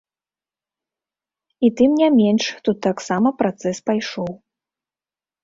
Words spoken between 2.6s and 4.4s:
тут таксама працэс пайшоў.